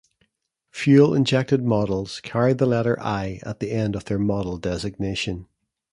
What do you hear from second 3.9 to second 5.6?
of their model designation.